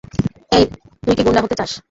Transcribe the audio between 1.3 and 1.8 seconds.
হতে চাস?